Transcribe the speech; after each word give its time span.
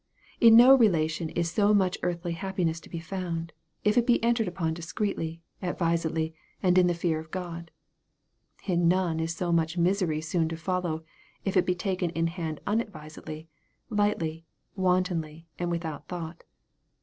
In 0.39 0.55
no 0.55 0.73
relation 0.75 1.29
is 1.29 1.51
so 1.51 1.75
much 1.75 1.95
earthly 2.01 2.31
happiness 2.31 2.79
to 2.79 2.89
be 2.89 2.97
found, 2.99 3.53
if 3.83 3.99
it 3.99 4.07
be 4.07 4.17
entered 4.23 4.47
upon 4.47 4.73
discreetly, 4.73 5.43
advisedly, 5.61 6.33
and 6.63 6.75
in 6.79 6.87
the 6.87 6.95
fear 6.95 7.19
of 7.19 7.29
God. 7.29 7.69
In 8.65 8.87
none 8.87 9.19
is 9.19 9.35
so 9.35 9.51
much 9.51 9.77
misery 9.77 10.19
seen 10.19 10.47
to 10.49 10.57
follow, 10.57 11.03
if 11.45 11.55
it 11.55 11.67
be 11.67 11.75
taken 11.75 12.09
in 12.09 12.25
hand 12.25 12.61
unadvisedly, 12.65 13.47
lightly, 13.91 14.43
wantonly, 14.75 15.45
and 15.59 15.69
without 15.69 16.07
thought. 16.07 16.45